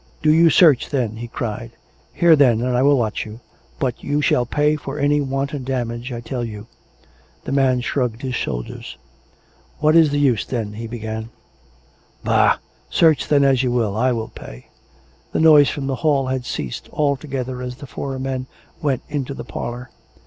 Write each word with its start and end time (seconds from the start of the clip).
"Do 0.23 0.33
you 0.33 0.49
search, 0.49 0.89
then!" 0.89 1.17
he 1.17 1.27
cried." 1.27 1.73
Here, 2.11 2.35
then, 2.35 2.59
and 2.61 2.75
I 2.75 2.81
will 2.81 2.97
watch 2.97 3.23
you! 3.23 3.39
But 3.77 4.03
you 4.03 4.19
shall 4.19 4.47
pay 4.47 4.75
for 4.75 4.97
any 4.97 5.21
wanton 5.21 5.63
dam 5.63 5.91
age, 5.91 6.11
I 6.11 6.21
tell 6.21 6.43
you." 6.43 6.65
The 7.43 7.51
man 7.51 7.81
shrugged 7.81 8.23
his 8.23 8.33
shoulders." 8.33 8.97
What 9.79 9.95
is 9.95 10.09
the 10.09 10.17
use, 10.17 10.43
then" 10.43 10.73
he 10.73 10.87
began." 10.87 11.29
Bah! 12.23 12.57
search, 12.89 13.27
then, 13.27 13.43
as 13.43 13.61
you 13.61 13.71
will. 13.71 13.95
I 13.95 14.11
will 14.11 14.29
pay." 14.29 14.69
The 15.33 15.39
noise 15.39 15.69
from 15.69 15.85
the 15.85 15.97
hall 16.01 16.25
had 16.25 16.45
ceased 16.47 16.89
altogether 16.91 17.61
as 17.61 17.75
the 17.75 17.85
four 17.85 18.17
men 18.17 18.47
went 18.81 19.03
into 19.07 19.35
the 19.35 19.45
parlour. 19.45 19.91